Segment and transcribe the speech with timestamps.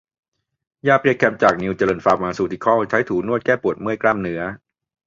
[0.87, 4.41] ยาเพลียแคม จากนิวเจริญฟาร์มาซูติคอล ใช้ถูนวดแก้ปวดเมื่อยกล้ามเนื้อ